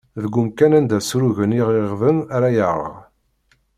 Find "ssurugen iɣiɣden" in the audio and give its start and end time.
1.01-2.17